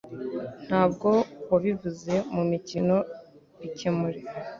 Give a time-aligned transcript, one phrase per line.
[0.67, 1.09] ntabwo
[1.51, 2.97] wabivuze mumikino
[3.59, 4.19] bikemure